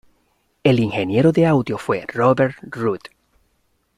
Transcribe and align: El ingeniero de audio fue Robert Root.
El 0.63 0.79
ingeniero 0.79 1.31
de 1.31 1.45
audio 1.45 1.77
fue 1.77 2.03
Robert 2.09 2.55
Root. 2.63 3.09